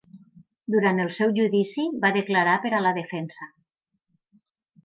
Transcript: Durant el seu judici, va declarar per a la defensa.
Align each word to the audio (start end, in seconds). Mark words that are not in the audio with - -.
Durant 0.75 1.01
el 1.03 1.11
seu 1.17 1.35
judici, 1.41 1.85
va 2.05 2.11
declarar 2.17 2.57
per 2.65 2.75
a 2.79 2.83
la 2.87 2.97
defensa. 2.99 3.51